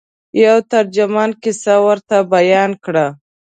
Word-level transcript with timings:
یوه 0.43 0.59
ترجمان 0.73 1.29
کیسه 1.41 1.75
ورته 1.85 2.17
بیان 2.33 2.71
کړه. 2.83 3.05